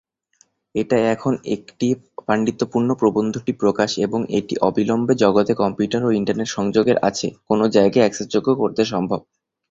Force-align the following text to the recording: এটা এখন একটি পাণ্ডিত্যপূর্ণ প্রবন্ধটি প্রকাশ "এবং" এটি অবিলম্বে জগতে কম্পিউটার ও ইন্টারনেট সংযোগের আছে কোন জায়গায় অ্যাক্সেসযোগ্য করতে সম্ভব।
এটা 0.75 0.97
এখন 1.13 1.33
একটি 1.55 1.87
পাণ্ডিত্যপূর্ণ 2.27 2.89
প্রবন্ধটি 2.93 3.51
প্রকাশ 3.61 3.89
"এবং" 3.99 4.19
এটি 4.37 4.53
অবিলম্বে 4.61 5.13
জগতে 5.23 5.53
কম্পিউটার 5.55 6.01
ও 6.03 6.19
ইন্টারনেট 6.19 6.49
সংযোগের 6.51 6.97
আছে 7.09 7.27
কোন 7.47 7.59
জায়গায় 7.75 8.03
অ্যাক্সেসযোগ্য 8.03 8.49
করতে 8.61 8.81
সম্ভব। 8.85 9.19